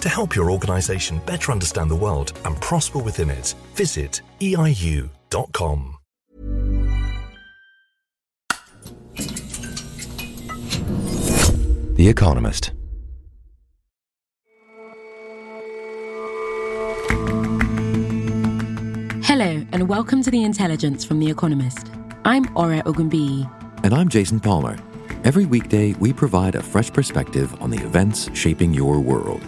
[0.00, 5.96] To help your organization better understand the world and prosper within it, visit eiu.com.
[11.94, 12.70] The Economist.
[19.24, 21.90] Hello, and welcome to The Intelligence from The Economist.
[22.24, 23.50] I'm Ora Ogunbiyi.
[23.82, 24.78] And I'm Jason Palmer.
[25.24, 29.42] Every weekday, we provide a fresh perspective on the events shaping your world.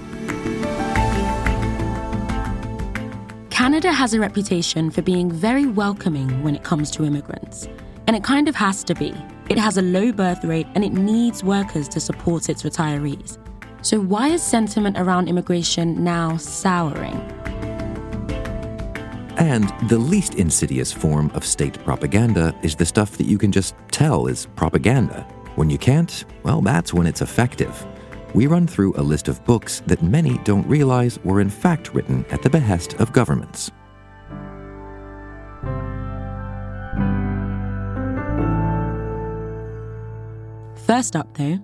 [3.61, 7.69] Canada has a reputation for being very welcoming when it comes to immigrants.
[8.07, 9.15] And it kind of has to be.
[9.51, 13.37] It has a low birth rate and it needs workers to support its retirees.
[13.83, 17.21] So, why is sentiment around immigration now souring?
[19.37, 23.75] And the least insidious form of state propaganda is the stuff that you can just
[23.91, 25.27] tell is propaganda.
[25.57, 27.87] When you can't, well, that's when it's effective.
[28.35, 32.25] We run through a list of books that many don't realize were in fact written
[32.31, 33.71] at the behest of governments.
[40.87, 41.59] First up, though,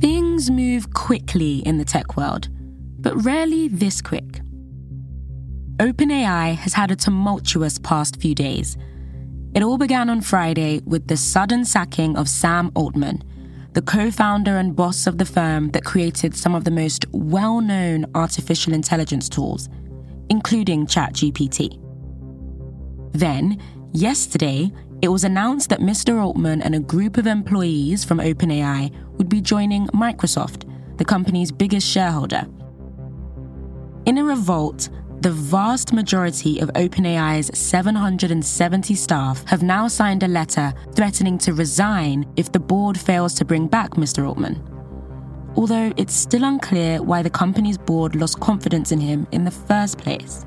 [0.00, 2.48] Things move quickly in the tech world,
[3.00, 4.40] but rarely this quick.
[5.78, 8.76] OpenAI has had a tumultuous past few days.
[9.54, 13.24] It all began on Friday with the sudden sacking of Sam Altman,
[13.72, 17.60] the co founder and boss of the firm that created some of the most well
[17.60, 19.68] known artificial intelligence tools,
[20.28, 21.80] including ChatGPT.
[23.12, 23.58] Then,
[23.92, 24.70] yesterday,
[25.00, 26.22] it was announced that Mr.
[26.22, 31.86] Altman and a group of employees from OpenAI would be joining Microsoft, the company's biggest
[31.86, 32.46] shareholder.
[34.04, 34.88] In a revolt,
[35.20, 42.24] the vast majority of OpenAI's 770 staff have now signed a letter threatening to resign
[42.36, 44.28] if the board fails to bring back Mr.
[44.28, 44.62] Altman.
[45.56, 49.98] Although it's still unclear why the company's board lost confidence in him in the first
[49.98, 50.46] place.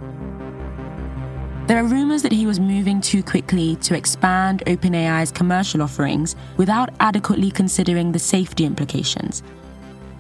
[1.67, 6.89] There are rumors that he was moving too quickly to expand OpenAI's commercial offerings without
[7.01, 9.43] adequately considering the safety implications.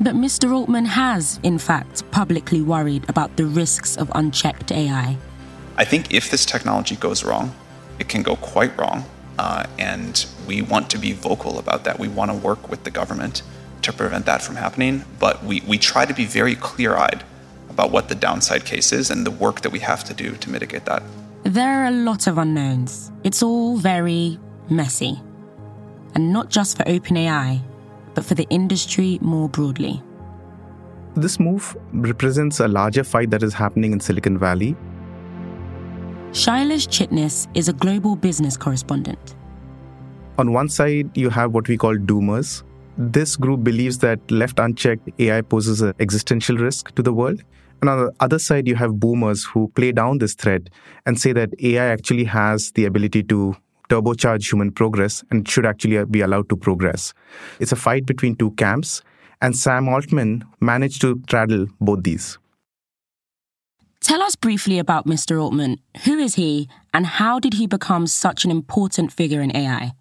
[0.01, 0.51] But Mr.
[0.51, 5.15] Altman has, in fact, publicly worried about the risks of unchecked AI.
[5.77, 7.53] I think if this technology goes wrong,
[7.99, 9.05] it can go quite wrong.
[9.37, 11.99] Uh, and we want to be vocal about that.
[11.99, 13.43] We want to work with the government
[13.83, 15.05] to prevent that from happening.
[15.19, 17.23] But we, we try to be very clear eyed
[17.69, 20.49] about what the downside case is and the work that we have to do to
[20.49, 21.03] mitigate that.
[21.43, 23.11] There are a lot of unknowns.
[23.23, 25.21] It's all very messy.
[26.15, 27.61] And not just for OpenAI,
[28.13, 30.01] but for the industry more broadly.
[31.15, 34.75] This move represents a larger fight that is happening in Silicon Valley.
[36.31, 39.35] Shailesh Chitnis is a global business correspondent.
[40.37, 42.63] On one side, you have what we call doomers.
[42.97, 47.43] This group believes that left unchecked, AI poses an existential risk to the world.
[47.81, 50.69] And on the other side, you have boomers who play down this threat
[51.05, 53.55] and say that AI actually has the ability to
[53.91, 57.13] turbocharge human progress and should actually be allowed to progress.
[57.59, 59.01] It's a fight between two camps,
[59.41, 62.37] and Sam Altman managed to straddle both these.
[63.99, 65.41] Tell us briefly about Mr.
[65.41, 65.77] Altman.
[66.05, 69.91] Who is he, and how did he become such an important figure in AI?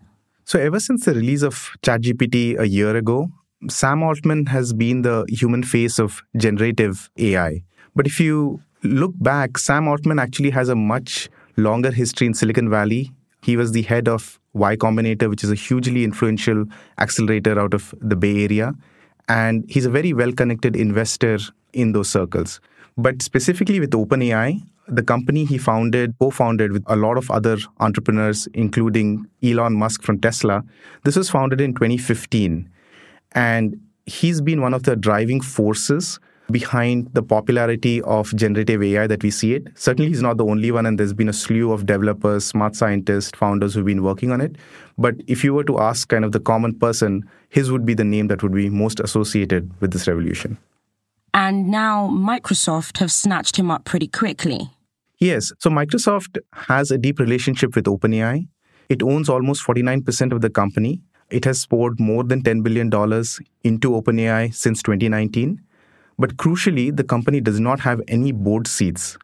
[0.44, 3.28] So, ever since the release of ChatGPT a year ago,
[3.68, 7.62] Sam Altman has been the human face of generative AI.
[7.94, 12.70] But if you look back, Sam Altman actually has a much longer history in Silicon
[12.70, 13.12] Valley.
[13.42, 16.64] He was the head of Y Combinator, which is a hugely influential
[16.98, 18.74] accelerator out of the Bay Area.
[19.28, 21.38] And he's a very well connected investor
[21.72, 22.60] in those circles.
[22.96, 27.58] But specifically with OpenAI, the company he founded, co founded with a lot of other
[27.78, 30.64] entrepreneurs, including Elon Musk from Tesla,
[31.04, 32.68] this was founded in 2015.
[33.32, 36.18] And he's been one of the driving forces
[36.50, 39.68] behind the popularity of generative AI that we see it.
[39.74, 43.32] Certainly, he's not the only one, and there's been a slew of developers, smart scientists,
[43.36, 44.56] founders who've been working on it.
[44.98, 48.04] But if you were to ask kind of the common person, his would be the
[48.04, 50.58] name that would be most associated with this revolution.
[51.32, 54.70] And now Microsoft have snatched him up pretty quickly.
[55.18, 55.52] Yes.
[55.58, 58.48] So Microsoft has a deep relationship with OpenAI.
[58.88, 61.02] It owns almost 49% of the company.
[61.30, 62.88] It has poured more than $10 billion
[63.62, 65.62] into OpenAI since 2019.
[66.20, 69.16] But crucially, the company does not have any board seats.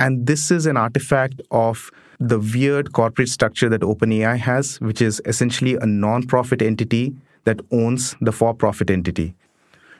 [0.00, 5.22] And this is an artifact of the weird corporate structure that OpenAI has, which is
[5.26, 7.14] essentially a non-profit entity
[7.44, 9.36] that owns the for-profit entity.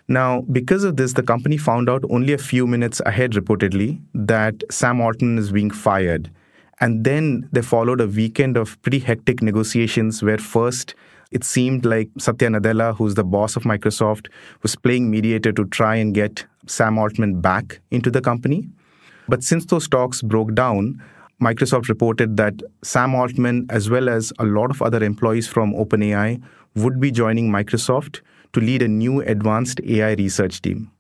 [0.09, 4.65] Now, because of this, the company found out only a few minutes ahead, reportedly, that
[4.73, 6.33] Sam Altman is being fired.
[6.81, 10.97] And then they followed a weekend of pretty hectic negotiations where first
[11.35, 14.29] it seemed like Satya Nadella, who's the boss of Microsoft,
[14.63, 18.69] was playing mediator to try and get Sam Altman back into the company.
[19.29, 21.03] But since those talks broke down,
[21.43, 26.41] Microsoft reported that Sam Altman, as well as a lot of other employees from OpenAI,
[26.77, 28.21] would be joining Microsoft
[28.53, 30.91] to lead a new advanced AI research team.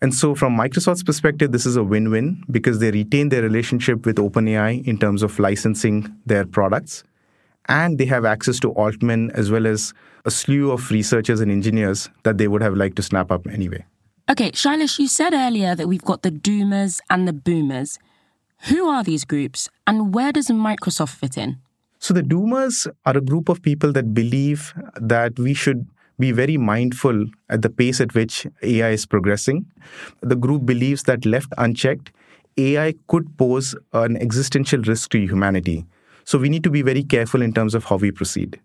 [0.00, 4.06] And so, from Microsoft's perspective, this is a win win because they retain their relationship
[4.06, 7.04] with OpenAI in terms of licensing their products.
[7.68, 9.92] And they have access to Altman as well as
[10.24, 13.84] a slew of researchers and engineers that they would have liked to snap up anyway.
[14.28, 17.98] Okay, Shailesh, you said earlier that we've got the doomers and the boomers.
[18.68, 21.58] Who are these groups and where does Microsoft fit in?
[21.98, 25.86] So, the doomers are a group of people that believe that we should
[26.18, 29.66] be very mindful at the pace at which AI is progressing.
[30.20, 32.12] The group believes that left unchecked,
[32.56, 35.86] AI could pose an existential risk to humanity.
[36.26, 38.58] So we need to be very careful in terms of how we proceed.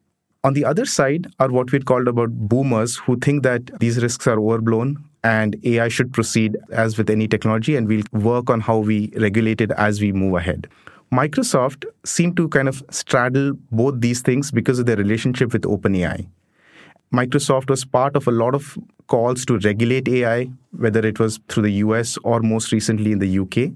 [0.44, 4.26] On the other side are what we'd called about boomers who think that these risks
[4.26, 8.80] are overblown and AI should proceed as with any technology and we'll work on how
[8.80, 10.68] we regulate it as we move ahead.
[11.14, 16.28] Microsoft seemed to kind of straddle both these things because of their relationship with OpenAI.
[17.14, 18.76] Microsoft was part of a lot of
[19.06, 23.38] calls to regulate AI, whether it was through the US or most recently in the
[23.38, 23.72] UK.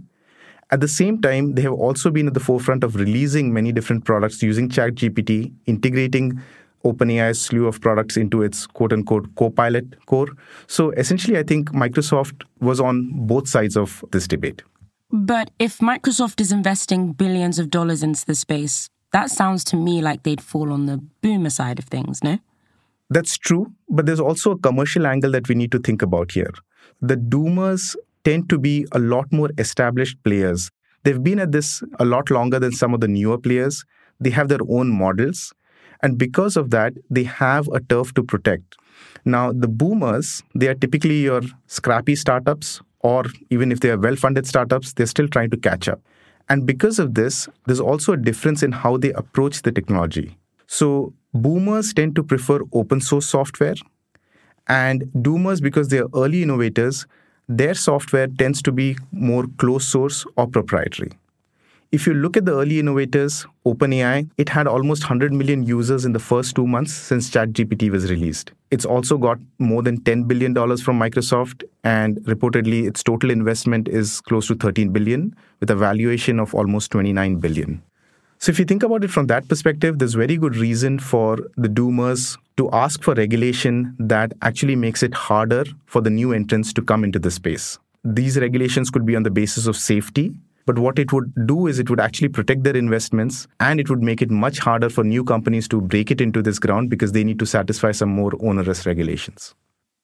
[0.71, 4.03] At the same time, they have also been at the forefront of releasing many different
[4.03, 6.41] products using ChatGPT, integrating
[6.83, 10.27] OpenAI's slew of products into its quote unquote Copilot core.
[10.67, 14.63] So essentially, I think Microsoft was on both sides of this debate.
[15.11, 20.01] But if Microsoft is investing billions of dollars into the space, that sounds to me
[20.01, 22.39] like they'd fall on the boomer side of things, no?
[23.09, 26.51] That's true, but there's also a commercial angle that we need to think about here.
[27.01, 27.95] The doomers
[28.25, 30.69] tend to be a lot more established players.
[31.03, 33.85] They've been at this a lot longer than some of the newer players.
[34.19, 35.53] They have their own models.
[36.01, 38.75] And because of that, they have a turf to protect.
[39.23, 44.15] Now, the boomers, they are typically your scrappy startups, or even if they are well
[44.15, 46.01] funded startups, they're still trying to catch up.
[46.49, 50.37] And because of this, there's also a difference in how they approach the technology.
[50.67, 53.75] So, boomers tend to prefer open source software,
[54.67, 57.05] and doomers, because they are early innovators,
[57.47, 61.11] their software tends to be more closed source or proprietary.
[61.91, 66.13] If you look at the early innovators, OpenAI, it had almost 100 million users in
[66.13, 68.51] the first two months since ChatGPT was released.
[68.71, 74.19] It's also got more than $10 billion from Microsoft, and reportedly, its total investment is
[74.21, 77.81] close to 13 billion, with a valuation of almost 29 billion.
[78.39, 81.67] So, if you think about it from that perspective, there's very good reason for the
[81.67, 86.81] doomers to ask for regulation that actually makes it harder for the new entrants to
[86.81, 87.79] come into the space.
[88.03, 90.33] These regulations could be on the basis of safety,
[90.65, 94.01] but what it would do is it would actually protect their investments and it would
[94.01, 97.23] make it much harder for new companies to break it into this ground because they
[97.23, 99.53] need to satisfy some more onerous regulations.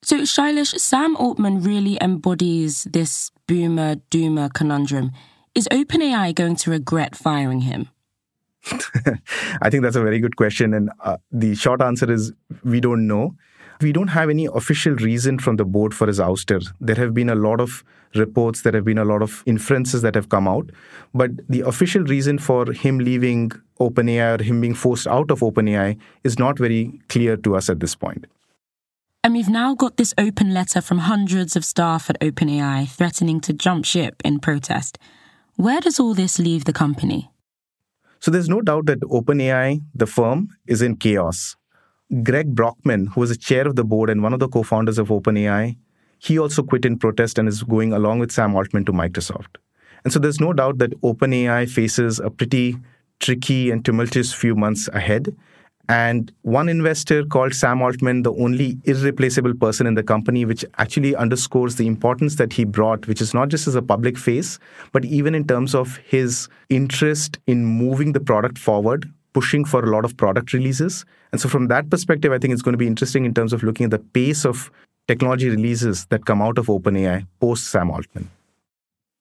[0.04, 5.12] So, Shailesh, Sam Altman really embodies this boomer doomer conundrum.
[5.54, 7.90] Is OpenAI going to regret firing him?
[9.62, 10.74] I think that's a very good question.
[10.74, 12.32] And uh, the short answer is
[12.64, 13.36] we don't know.
[13.82, 16.64] We don't have any official reason from the board for his ouster.
[16.80, 20.14] There have been a lot of reports, there have been a lot of inferences that
[20.14, 20.70] have come out.
[21.14, 25.98] But the official reason for him leaving OpenAI or him being forced out of OpenAI
[26.24, 28.26] is not very clear to us at this point.
[29.24, 33.54] And we've now got this open letter from hundreds of staff at OpenAI threatening to
[33.54, 35.00] jump ship in protest.
[35.56, 37.31] Where does all this leave the company?
[38.22, 41.56] So there's no doubt that OpenAI, the firm, is in chaos.
[42.24, 45.00] Greg Brockman, who was the chair of the board and one of the co founders
[45.00, 45.76] of OpenAI,
[46.20, 49.58] he also quit in protest and is going along with Sam Altman to Microsoft.
[50.04, 52.78] And so there's no doubt that OpenAI faces a pretty
[53.20, 55.36] tricky and tumultuous few months ahead.
[55.90, 61.16] And one investor called Sam Altman the only irreplaceable person in the company, which actually
[61.16, 64.60] underscores the importance that he brought, which is not just as a public face,
[64.92, 69.90] but even in terms of his interest in moving the product forward, pushing for a
[69.90, 71.06] lot of product releases.
[71.32, 73.64] And so, from that perspective, I think it's going to be interesting in terms of
[73.64, 74.72] looking at the pace of
[75.08, 78.30] technology releases that come out of OpenAI post Sam Altman.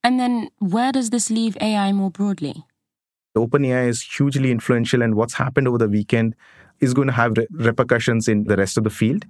[0.02, 2.64] And then, where does this leave AI more broadly?
[3.37, 6.35] OpenAI is hugely influential, and what's happened over the weekend
[6.81, 9.25] is going to have re- repercussions in the rest of the field.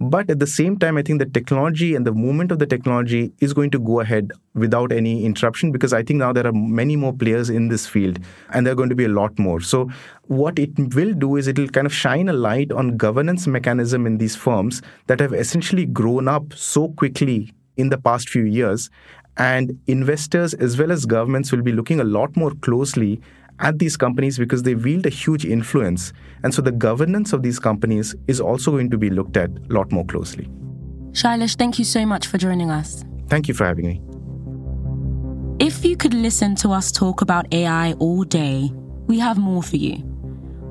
[0.00, 3.32] But at the same time, I think the technology and the movement of the technology
[3.40, 6.96] is going to go ahead without any interruption because I think now there are many
[6.96, 8.18] more players in this field
[8.52, 9.60] and there are going to be a lot more.
[9.60, 9.90] So,
[10.28, 14.06] what it will do is it will kind of shine a light on governance mechanism
[14.06, 18.88] in these firms that have essentially grown up so quickly in the past few years.
[19.36, 23.20] And investors as well as governments will be looking a lot more closely
[23.58, 26.12] at these companies because they wield a huge influence.
[26.42, 29.72] And so the governance of these companies is also going to be looked at a
[29.72, 30.48] lot more closely.
[31.12, 33.04] Shailesh, thank you so much for joining us.
[33.28, 34.00] Thank you for having me.
[35.58, 38.70] If you could listen to us talk about AI all day,
[39.06, 40.02] we have more for you.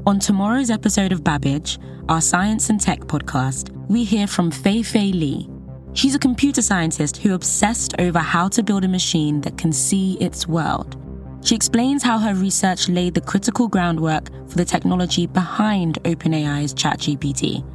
[0.05, 5.11] On tomorrow's episode of Babbage, our science and tech podcast, we hear from Fei Fei
[5.11, 5.47] Li.
[5.93, 10.13] She's a computer scientist who obsessed over how to build a machine that can see
[10.19, 11.00] its world.
[11.43, 17.65] She explains how her research laid the critical groundwork for the technology behind OpenAI's ChatGPT.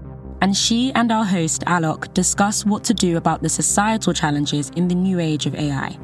[0.40, 4.86] And she and our host, Alok, discuss what to do about the societal challenges in
[4.86, 5.98] the new age of AI.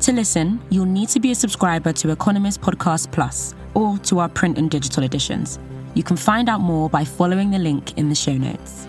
[0.00, 4.28] To listen, you'll need to be a subscriber to Economist Podcast Plus or to our
[4.28, 5.58] print and digital editions.
[5.94, 8.88] You can find out more by following the link in the show notes.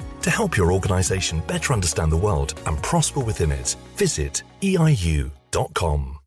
[0.21, 6.19] To help your organization better understand the world and prosper within it, visit eiu.com.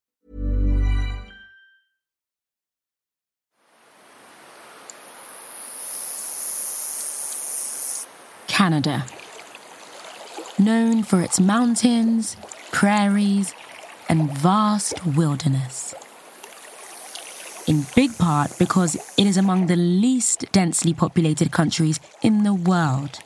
[8.49, 9.05] Canada.
[10.59, 12.37] Known for its mountains,
[12.73, 13.53] prairies,
[14.09, 15.95] and vast wilderness.
[17.67, 23.19] In big part because it is among the least densely populated countries in the world.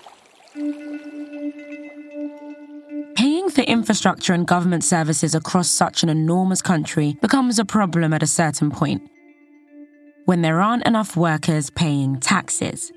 [3.58, 8.26] For infrastructure and government services across such an enormous country becomes a problem at a
[8.28, 9.02] certain point
[10.26, 12.92] when there aren't enough workers paying taxes.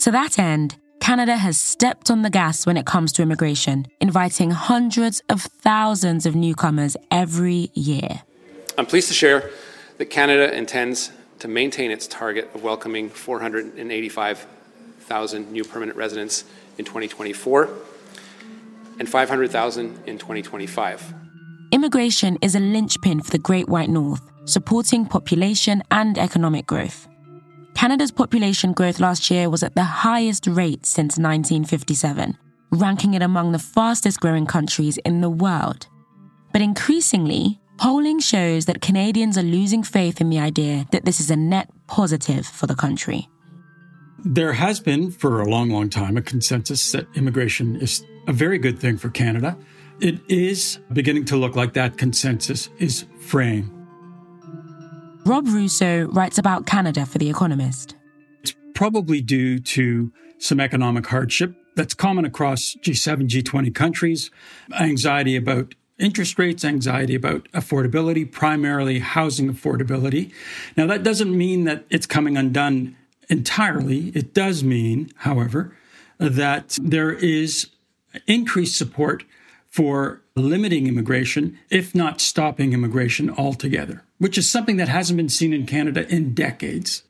[0.00, 4.50] To that end, Canada has stepped on the gas when it comes to immigration, inviting
[4.50, 8.22] hundreds of thousands of newcomers every year.
[8.76, 9.52] I'm pleased to share
[9.98, 16.42] that Canada intends to maintain its target of welcoming 485,000 new permanent residents
[16.76, 17.70] in 2024
[18.98, 21.14] and 500,000 in 2025.
[21.72, 27.08] Immigration is a linchpin for the Great White North, supporting population and economic growth.
[27.74, 32.38] Canada's population growth last year was at the highest rate since 1957,
[32.72, 35.86] ranking it among the fastest growing countries in the world.
[36.52, 41.30] But increasingly, polling shows that Canadians are losing faith in the idea that this is
[41.30, 43.28] a net positive for the country.
[44.24, 48.58] There has been, for a long, long time, a consensus that immigration is a very
[48.58, 49.56] good thing for Canada.
[50.00, 53.70] It is beginning to look like that consensus is fraying.
[55.24, 57.96] Rob Russo writes about Canada for The Economist.
[58.42, 64.30] It's probably due to some economic hardship that's common across G7, G20 countries,
[64.78, 70.32] anxiety about interest rates, anxiety about affordability, primarily housing affordability.
[70.76, 72.96] Now, that doesn't mean that it's coming undone
[73.28, 74.08] entirely.
[74.14, 75.76] It does mean, however,
[76.18, 77.68] that there is
[78.26, 79.24] increased support
[79.66, 85.52] for limiting immigration, if not stopping immigration altogether, which is something that hasn't been seen
[85.52, 87.02] in Canada in decades.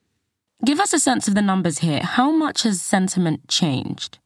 [0.65, 2.01] Give us a sense of the numbers here.
[2.01, 4.19] How much has sentiment changed?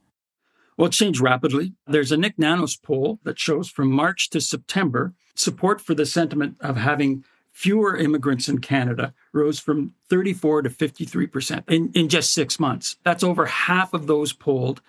[0.77, 1.75] Well, it changed rapidly.
[1.87, 6.57] There's a Nick Nanos poll that shows from March to September support for the sentiment
[6.61, 12.59] of having fewer immigrants in Canada rose from 34 to 53% in, in just six
[12.59, 12.97] months.
[13.05, 14.81] That's over half of those polled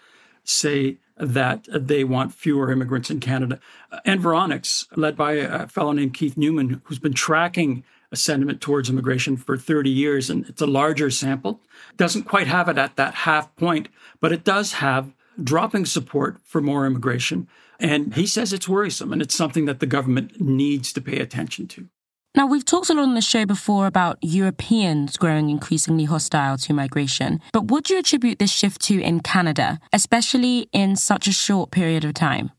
[0.43, 3.59] say that they want fewer immigrants in Canada.
[4.05, 9.37] Environics, led by a fellow named Keith Neuman, who's been tracking a sentiment towards immigration
[9.37, 11.61] for 30 years, and it's a larger sample,
[11.95, 13.87] doesn't quite have it at that half point,
[14.19, 17.47] but it does have dropping support for more immigration.
[17.79, 21.67] And he says it's worrisome and it's something that the government needs to pay attention
[21.69, 21.87] to.
[22.33, 26.73] Now, we've talked a lot on the show before about Europeans growing increasingly hostile to
[26.73, 31.33] migration, but what do you attribute this shift to in Canada, especially in such a
[31.33, 32.51] short period of time?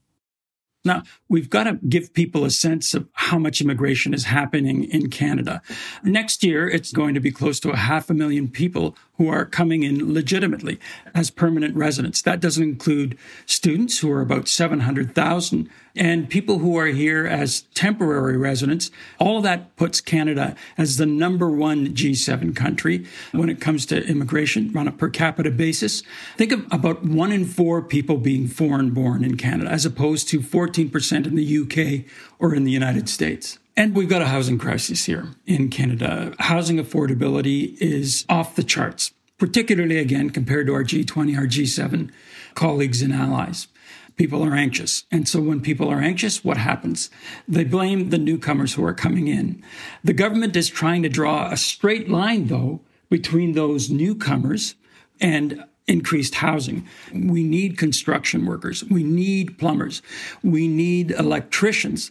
[0.85, 5.09] Now, we've got to give people a sense of how much immigration is happening in
[5.09, 5.63] Canada.
[6.03, 9.45] Next year, it's going to be close to a half a million people who are
[9.45, 10.81] coming in legitimately
[11.15, 12.21] as permanent residents.
[12.23, 18.37] That doesn't include students who are about 700,000 and people who are here as temporary
[18.37, 18.91] residents.
[19.21, 24.05] All of that puts Canada as the number one G7 country when it comes to
[24.09, 26.03] immigration on a per capita basis.
[26.37, 30.41] Think of about one in four people being foreign born in Canada, as opposed to
[30.41, 32.11] 14% in the UK
[32.41, 33.61] or in the United States.
[33.77, 36.35] And we've got a housing crisis here in Canada.
[36.39, 42.11] Housing affordability is off the charts, particularly again compared to our G20, our G7
[42.55, 43.69] colleagues and allies.
[44.17, 45.05] People are anxious.
[45.11, 47.09] And so when people are anxious, what happens?
[47.49, 49.65] They blame the newcomers who are coming in.
[50.05, 54.75] The government is trying to draw a straight line, though, between those newcomers
[55.19, 56.87] and increased housing.
[57.13, 58.85] We need construction workers.
[58.85, 60.03] We need plumbers.
[60.43, 62.11] We need electricians.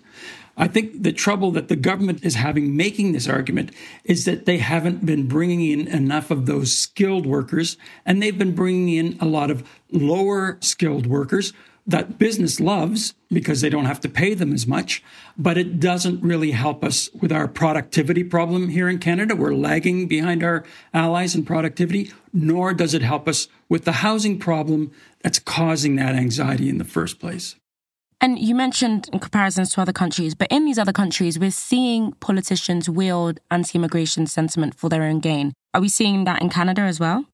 [0.58, 3.72] I think the trouble that the government is having making this argument
[4.04, 8.56] is that they haven't been bringing in enough of those skilled workers, and they've been
[8.56, 11.54] bringing in a lot of lower skilled workers
[11.88, 15.04] that business loves because they don't have to pay them as much,
[15.38, 19.36] but it doesn't really help us with our productivity problem here in Canada.
[19.36, 24.38] We're lagging behind our allies in productivity, nor does it help us with the housing
[24.38, 24.92] problem
[25.22, 27.56] that's causing that anxiety in the first place.
[28.24, 32.12] And you mentioned in comparisons to other countries, but in these other countries, we're seeing
[32.14, 35.54] politicians wield anti immigration sentiment for their own gain.
[35.74, 37.26] Are we seeing that in Canada as well?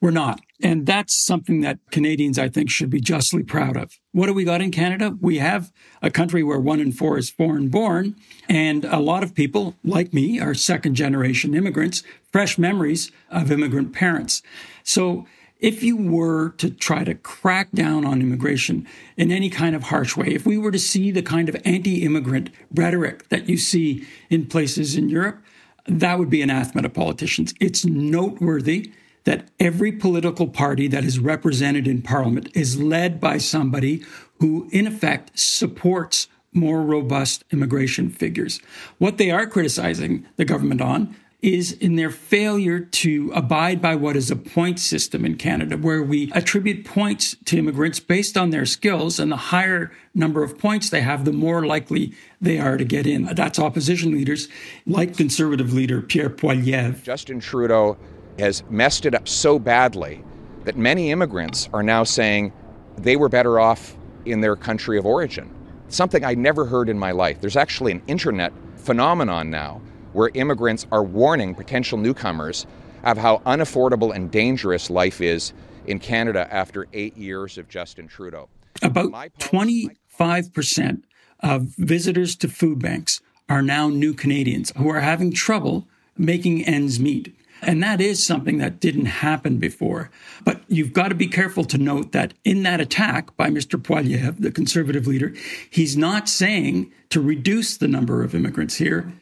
[0.00, 0.40] We're not.
[0.62, 3.92] And that's something that Canadians, I think, should be justly proud of.
[4.12, 5.16] What do we got in Canada?
[5.20, 5.70] We have
[6.00, 8.16] a country where one in four is foreign born.
[8.48, 13.92] And a lot of people, like me, are second generation immigrants, fresh memories of immigrant
[13.92, 14.42] parents.
[14.82, 15.26] So
[15.58, 18.86] if you were to try to crack down on immigration
[19.16, 22.04] in any kind of harsh way, if we were to see the kind of anti
[22.04, 25.42] immigrant rhetoric that you see in places in Europe,
[25.86, 27.54] that would be anathema to politicians.
[27.60, 28.92] It's noteworthy
[29.24, 34.04] that every political party that is represented in parliament is led by somebody
[34.38, 38.60] who, in effect, supports more robust immigration figures.
[38.98, 44.16] What they are criticizing the government on is in their failure to abide by what
[44.16, 48.64] is a point system in Canada, where we attribute points to immigrants based on their
[48.64, 52.84] skills, and the higher number of points they have, the more likely they are to
[52.84, 53.24] get in.
[53.34, 54.48] That's opposition leaders
[54.86, 57.02] like Conservative leader Pierre Poilievre.
[57.02, 57.98] Justin Trudeau
[58.38, 60.24] has messed it up so badly
[60.64, 62.52] that many immigrants are now saying
[62.96, 65.50] they were better off in their country of origin.
[65.88, 67.40] Something I never heard in my life.
[67.40, 69.80] There's actually an internet phenomenon now
[70.16, 72.66] where immigrants are warning potential newcomers
[73.04, 75.52] of how unaffordable and dangerous life is
[75.86, 78.48] in Canada after eight years of Justin Trudeau.
[78.80, 81.02] About 25%
[81.40, 86.98] of visitors to food banks are now new Canadians who are having trouble making ends
[86.98, 87.36] meet.
[87.60, 90.10] And that is something that didn't happen before.
[90.44, 93.78] But you've got to be careful to note that in that attack by Mr.
[93.78, 95.34] Poilievre, the conservative leader,
[95.68, 99.12] he's not saying to reduce the number of immigrants here.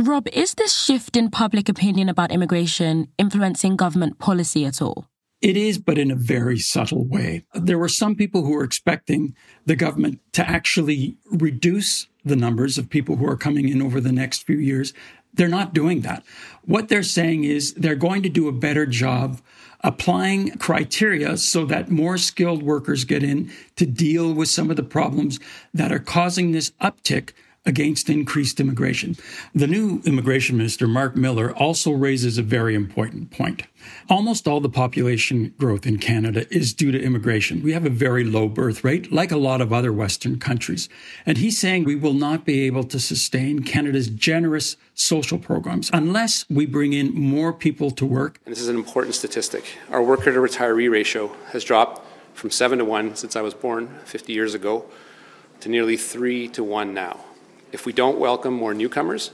[0.00, 5.06] Rob, is this shift in public opinion about immigration influencing government policy at all?
[5.40, 7.44] It is, but in a very subtle way.
[7.54, 12.90] There were some people who were expecting the government to actually reduce the numbers of
[12.90, 14.92] people who are coming in over the next few years.
[15.32, 16.24] They're not doing that.
[16.64, 19.40] What they're saying is they're going to do a better job
[19.82, 24.82] applying criteria so that more skilled workers get in to deal with some of the
[24.82, 25.38] problems
[25.72, 27.30] that are causing this uptick
[27.66, 29.16] against increased immigration.
[29.54, 33.62] The new immigration minister, Mark Miller, also raises a very important point.
[34.08, 37.62] Almost all the population growth in Canada is due to immigration.
[37.62, 40.88] We have a very low birth rate, like a lot of other Western countries.
[41.26, 46.44] And he's saying we will not be able to sustain Canada's generous social programs unless
[46.50, 48.40] we bring in more people to work.
[48.44, 49.64] And this is an important statistic.
[49.90, 52.02] Our worker to retiree ratio has dropped
[52.34, 54.84] from 7 to 1 since I was born 50 years ago
[55.60, 57.20] to nearly 3 to 1 now.
[57.74, 59.32] If we don't welcome more newcomers,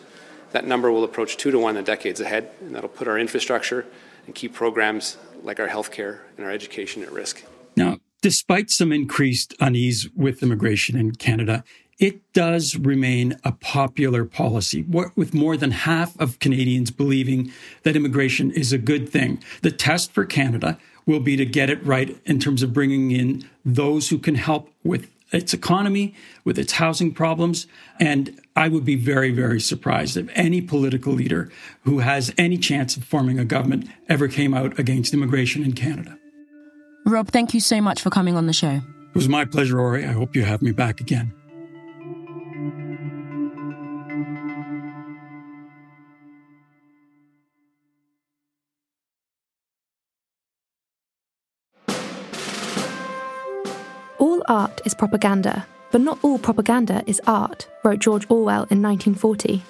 [0.53, 3.85] that number will approach two to one in decades ahead, and that'll put our infrastructure
[4.25, 7.45] and key programs like our healthcare and our education at risk.
[7.77, 11.65] Now, despite some increased unease with immigration in Canada,
[11.99, 18.51] it does remain a popular policy, with more than half of Canadians believing that immigration
[18.53, 19.45] is a good thing.
[19.61, 23.47] The test for Canada will be to get it right in terms of bringing in
[23.67, 26.15] those who can help with its economy,
[26.45, 27.67] with its housing problems.
[27.99, 31.51] And I would be very, very surprised if any political leader
[31.83, 36.19] who has any chance of forming a government ever came out against immigration in Canada.
[37.07, 38.81] Rob, thank you so much for coming on the show.
[39.11, 40.05] It was my pleasure, Ori.
[40.05, 41.33] I hope you have me back again.
[54.51, 59.63] Art is propaganda, but not all propaganda is art, wrote George Orwell in 1940.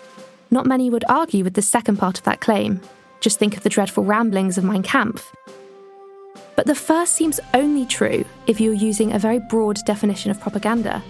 [0.51, 2.81] Not many would argue with the second part of that claim.
[3.21, 5.33] Just think of the dreadful ramblings of Mein Kampf.
[6.57, 11.03] But the first seems only true if you're using a very broad definition of propaganda.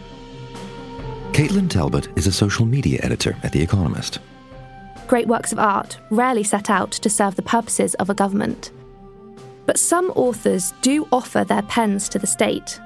[1.30, 4.18] Caitlin Talbot is a social media editor at The Economist.
[5.06, 8.72] Great works of art rarely set out to serve the purposes of a government.
[9.64, 12.80] But some authors do offer their pens to the state.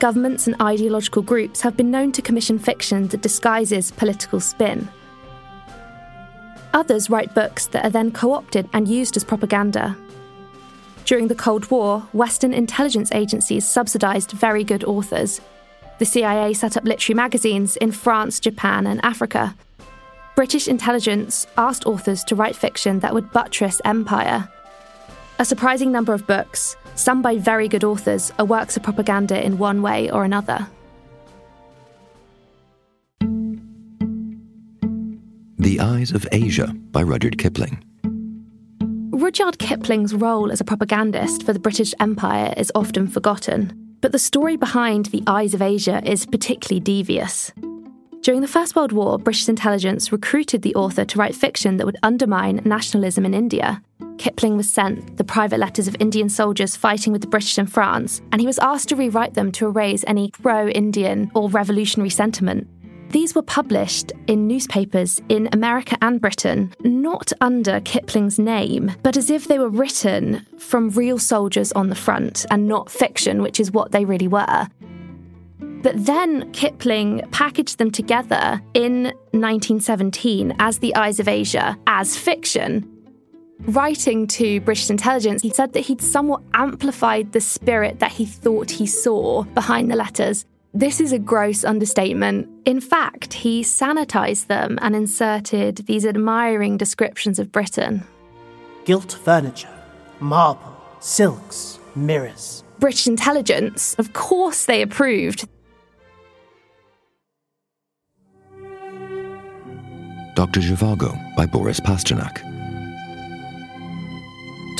[0.00, 4.88] Governments and ideological groups have been known to commission fiction that disguises political spin.
[6.72, 9.94] Others write books that are then co opted and used as propaganda.
[11.04, 15.42] During the Cold War, Western intelligence agencies subsidized very good authors.
[15.98, 19.54] The CIA set up literary magazines in France, Japan, and Africa.
[20.34, 24.48] British intelligence asked authors to write fiction that would buttress empire.
[25.38, 29.58] A surprising number of books, some by very good authors, are works of propaganda in
[29.58, 30.66] one way or another.
[35.58, 37.84] The Eyes of Asia by Rudyard Kipling.
[39.12, 44.18] Rudyard Kipling's role as a propagandist for the British Empire is often forgotten, but the
[44.18, 47.52] story behind The Eyes of Asia is particularly devious.
[48.22, 51.98] During the First World War, British intelligence recruited the author to write fiction that would
[52.02, 53.82] undermine nationalism in India.
[54.20, 58.20] Kipling was sent the private letters of Indian soldiers fighting with the British in France,
[58.32, 62.68] and he was asked to rewrite them to erase any pro Indian or revolutionary sentiment.
[63.12, 69.30] These were published in newspapers in America and Britain, not under Kipling's name, but as
[69.30, 73.72] if they were written from real soldiers on the front and not fiction, which is
[73.72, 74.68] what they really were.
[75.82, 82.89] But then Kipling packaged them together in 1917 as The Eyes of Asia as fiction.
[83.66, 88.70] Writing to British intelligence, he said that he'd somewhat amplified the spirit that he thought
[88.70, 92.48] he saw behind the letters this is a gross understatement.
[92.64, 98.04] In fact, he sanitized them and inserted these admiring descriptions of Britain
[98.84, 99.68] gilt furniture,
[100.20, 102.64] marble, silks, mirrors.
[102.78, 105.46] British intelligence, of course, they approved.
[110.34, 110.60] Dr.
[110.60, 112.49] Zhivago by Boris Pasternak.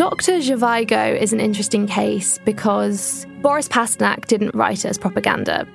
[0.00, 0.38] Dr.
[0.38, 5.68] Zhivago is an interesting case because Boris Pasternak didn't write it as propaganda.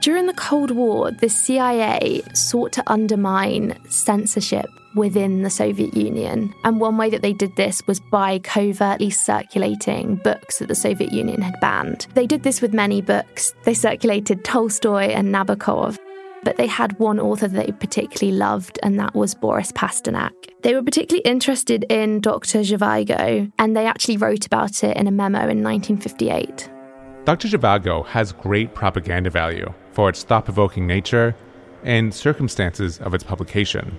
[0.00, 6.52] During the Cold War, the CIA sought to undermine censorship within the Soviet Union.
[6.64, 11.12] And one way that they did this was by covertly circulating books that the Soviet
[11.12, 12.08] Union had banned.
[12.14, 13.54] They did this with many books.
[13.62, 15.96] They circulated Tolstoy and Nabokov.
[16.44, 20.32] But they had one author that they particularly loved, and that was Boris Pasternak.
[20.62, 22.60] They were particularly interested in Dr.
[22.60, 26.70] Zhivago, and they actually wrote about it in a memo in 1958.
[27.24, 27.48] Dr.
[27.48, 31.34] Zhivago has great propaganda value for its thought provoking nature
[31.82, 33.98] and circumstances of its publication.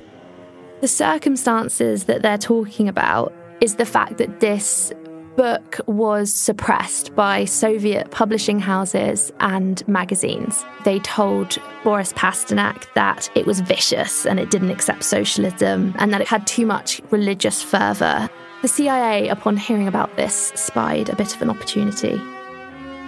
[0.82, 4.92] The circumstances that they're talking about is the fact that this
[5.36, 10.66] book was suppressed by Soviet publishing houses and magazines.
[10.84, 16.22] They told Boris Pasternak that it was vicious and it didn't accept socialism and that
[16.22, 18.30] it had too much religious fervour.
[18.62, 22.22] The CIA, upon hearing about this, spied a bit of an opportunity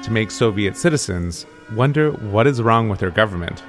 [0.08, 3.60] to make Soviet citizens wonder what is wrong with their government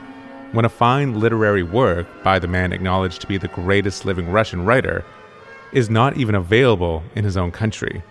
[0.52, 4.64] when a fine literary work by the man acknowledged to be the greatest living Russian
[4.64, 5.04] writer
[5.72, 8.04] is not even available in his own country.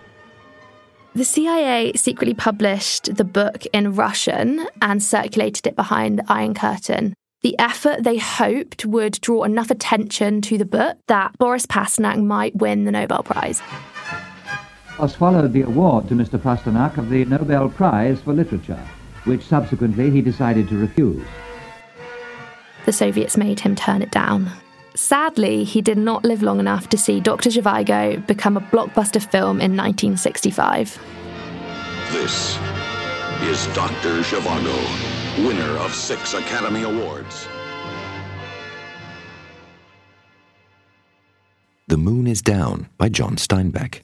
[1.18, 7.12] The CIA secretly published the book in Russian and circulated it behind the Iron Curtain.
[7.42, 12.54] The effort they hoped would draw enough attention to the book that Boris Pasternak might
[12.54, 13.60] win the Nobel Prize
[15.00, 16.38] was followed the award to Mr.
[16.38, 18.86] Pasternak of the Nobel Prize for Literature,
[19.24, 21.26] which subsequently he decided to refuse.
[22.86, 24.52] The Soviets made him turn it down.
[24.98, 27.50] Sadly, he did not live long enough to see Dr.
[27.50, 30.98] Zhivago become a blockbuster film in 1965.
[32.10, 32.58] This
[33.42, 34.22] is Dr.
[34.22, 37.46] Zhivago, winner of six Academy Awards.
[41.86, 44.00] The Moon is Down by John Steinbeck.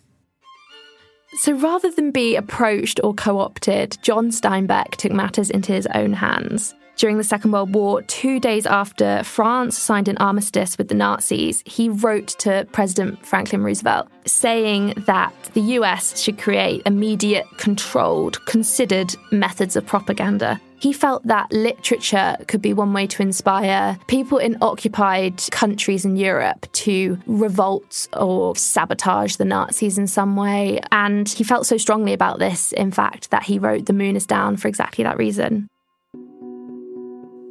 [1.40, 6.12] So rather than be approached or co opted, John Steinbeck took matters into his own
[6.12, 6.72] hands.
[6.96, 11.62] During the Second World War, two days after France signed an armistice with the Nazis,
[11.66, 19.14] he wrote to President Franklin Roosevelt saying that the US should create immediate, controlled, considered
[19.32, 20.60] methods of propaganda.
[20.78, 26.16] He felt that literature could be one way to inspire people in occupied countries in
[26.16, 30.80] Europe to revolt or sabotage the Nazis in some way.
[30.92, 34.26] And he felt so strongly about this, in fact, that he wrote The Moon is
[34.26, 35.68] Down for exactly that reason.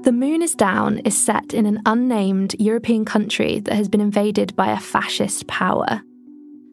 [0.04, 4.54] The Moon is Down is set in an unnamed European country that has been invaded
[4.54, 6.02] by a fascist power.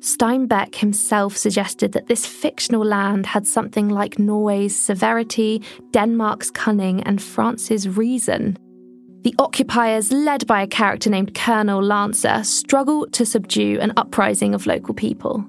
[0.01, 5.63] Steinbeck himself suggested that this fictional land had something like Norway's severity,
[5.93, 8.59] Denmark's cunning, and France's reason.
[9.23, 14.67] The occupiers, led by a character named Colonel Lancer, struggle to subdue an uprising of
[14.67, 15.47] local people.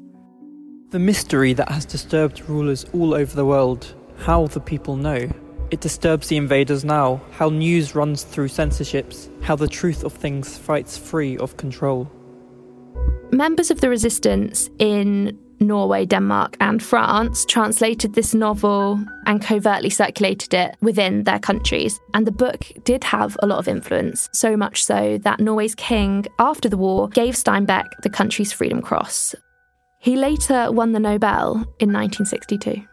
[0.92, 5.32] The mystery that has disturbed rulers all over the world how the people know.
[5.72, 10.58] It disturbs the invaders now, how news runs through censorships, how the truth of things
[10.58, 12.12] fights free of control.
[13.32, 20.54] Members of the resistance in Norway, Denmark, and France translated this novel and covertly circulated
[20.54, 21.98] it within their countries.
[22.14, 26.26] And the book did have a lot of influence, so much so that Norway's king,
[26.38, 29.36] after the war, gave Steinbeck the country's Freedom Cross.
[30.00, 32.86] He later won the Nobel in 1962.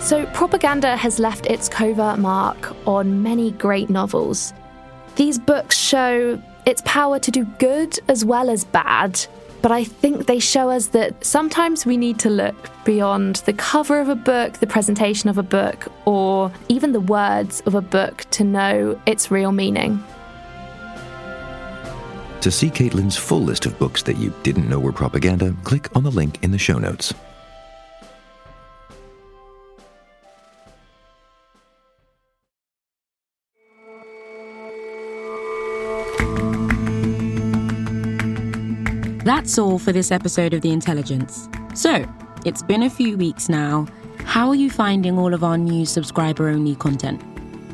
[0.00, 4.54] So, propaganda has left its covert mark on many great novels.
[5.16, 9.24] These books show its power to do good as well as bad,
[9.60, 14.00] but I think they show us that sometimes we need to look beyond the cover
[14.00, 18.24] of a book, the presentation of a book, or even the words of a book
[18.30, 20.02] to know its real meaning.
[22.40, 26.04] To see Caitlin's full list of books that you didn't know were propaganda, click on
[26.04, 27.12] the link in the show notes.
[39.24, 41.46] That's all for this episode of The Intelligence.
[41.74, 42.06] So,
[42.46, 43.86] it's been a few weeks now.
[44.24, 47.22] How are you finding all of our new subscriber only content?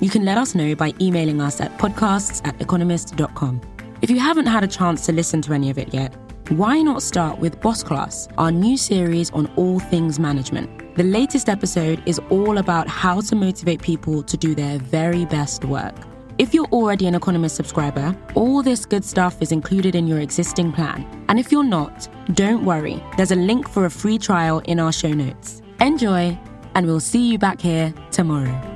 [0.01, 3.61] You can let us know by emailing us at podcasts at economist.com.
[4.03, 6.13] If you haven't had a chance to listen to any of it yet,
[6.49, 10.97] why not start with Boss Class, our new series on all things management?
[10.97, 15.65] The latest episode is all about how to motivate people to do their very best
[15.65, 15.95] work.
[16.39, 20.71] If you're already an Economist subscriber, all this good stuff is included in your existing
[20.71, 21.07] plan.
[21.31, 24.93] And if you're not, don't worry, there's a link for a free trial in our
[24.93, 25.63] show notes.
[25.81, 26.39] Enjoy,
[26.75, 28.76] and we'll see you back here tomorrow.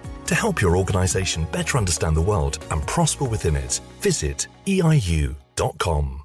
[0.27, 6.20] To help your organization better understand the world and prosper within it, visit eiu.com.